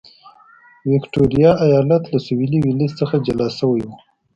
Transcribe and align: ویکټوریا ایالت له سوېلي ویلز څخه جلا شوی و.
ویکټوریا 0.91 1.51
ایالت 1.65 2.03
له 2.11 2.17
سوېلي 2.25 2.59
ویلز 2.61 2.91
څخه 2.99 3.15
جلا 3.25 3.47
شوی 3.57 3.81
و. 3.85 3.89